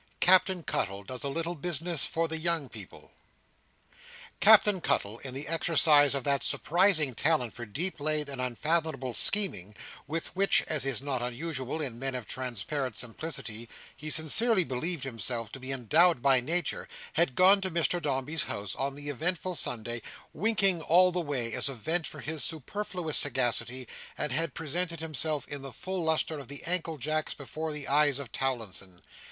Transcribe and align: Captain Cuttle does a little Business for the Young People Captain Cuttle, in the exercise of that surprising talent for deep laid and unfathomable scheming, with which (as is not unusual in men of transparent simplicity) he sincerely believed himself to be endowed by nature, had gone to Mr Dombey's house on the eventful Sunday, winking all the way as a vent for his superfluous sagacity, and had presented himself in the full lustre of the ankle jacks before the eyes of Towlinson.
Captain 0.19 0.63
Cuttle 0.63 1.03
does 1.03 1.23
a 1.23 1.29
little 1.29 1.53
Business 1.53 2.05
for 2.05 2.27
the 2.27 2.39
Young 2.39 2.69
People 2.69 3.11
Captain 4.39 4.81
Cuttle, 4.81 5.19
in 5.19 5.35
the 5.35 5.47
exercise 5.47 6.15
of 6.15 6.23
that 6.23 6.41
surprising 6.41 7.13
talent 7.13 7.53
for 7.53 7.67
deep 7.67 7.99
laid 7.99 8.27
and 8.27 8.41
unfathomable 8.41 9.13
scheming, 9.13 9.75
with 10.07 10.35
which 10.35 10.63
(as 10.63 10.87
is 10.87 11.03
not 11.03 11.21
unusual 11.21 11.79
in 11.81 11.99
men 11.99 12.15
of 12.15 12.25
transparent 12.25 12.95
simplicity) 12.97 13.69
he 13.95 14.09
sincerely 14.09 14.63
believed 14.63 15.03
himself 15.03 15.51
to 15.51 15.59
be 15.59 15.71
endowed 15.71 16.19
by 16.23 16.39
nature, 16.41 16.87
had 17.13 17.35
gone 17.35 17.61
to 17.61 17.69
Mr 17.69 18.01
Dombey's 18.01 18.45
house 18.45 18.73
on 18.75 18.95
the 18.95 19.07
eventful 19.09 19.53
Sunday, 19.53 20.01
winking 20.33 20.81
all 20.81 21.11
the 21.11 21.21
way 21.21 21.53
as 21.53 21.69
a 21.69 21.75
vent 21.75 22.07
for 22.07 22.21
his 22.21 22.43
superfluous 22.43 23.17
sagacity, 23.17 23.87
and 24.17 24.31
had 24.31 24.55
presented 24.55 24.99
himself 24.99 25.47
in 25.47 25.61
the 25.61 25.71
full 25.71 26.03
lustre 26.03 26.39
of 26.39 26.47
the 26.47 26.63
ankle 26.63 26.97
jacks 26.97 27.35
before 27.35 27.71
the 27.71 27.87
eyes 27.87 28.17
of 28.17 28.31
Towlinson. 28.31 29.03